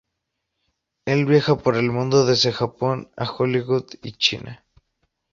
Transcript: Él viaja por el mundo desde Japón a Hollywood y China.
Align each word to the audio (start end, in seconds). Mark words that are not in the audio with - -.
Él 1.05 1.27
viaja 1.27 1.57
por 1.59 1.75
el 1.75 1.91
mundo 1.91 2.25
desde 2.25 2.51
Japón 2.51 3.11
a 3.15 3.31
Hollywood 3.31 3.85
y 4.01 4.13
China. 4.13 4.65